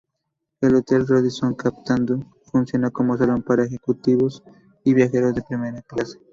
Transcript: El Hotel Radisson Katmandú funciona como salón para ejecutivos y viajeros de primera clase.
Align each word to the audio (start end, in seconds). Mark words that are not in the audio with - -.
El 0.61 0.73
Hotel 0.73 1.05
Radisson 1.07 1.53
Katmandú 1.53 2.25
funciona 2.45 2.89
como 2.89 3.15
salón 3.17 3.43
para 3.43 3.65
ejecutivos 3.65 4.41
y 4.83 4.95
viajeros 4.95 5.35
de 5.35 5.43
primera 5.43 5.83
clase. 5.83 6.17